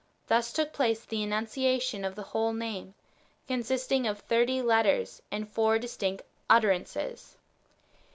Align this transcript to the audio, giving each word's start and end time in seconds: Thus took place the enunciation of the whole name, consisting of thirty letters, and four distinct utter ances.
Thus 0.25 0.51
took 0.51 0.73
place 0.73 1.05
the 1.05 1.21
enunciation 1.21 2.03
of 2.03 2.15
the 2.15 2.23
whole 2.23 2.53
name, 2.53 2.95
consisting 3.47 4.07
of 4.07 4.17
thirty 4.17 4.59
letters, 4.59 5.21
and 5.31 5.47
four 5.47 5.77
distinct 5.77 6.23
utter 6.49 6.69
ances. 6.69 7.35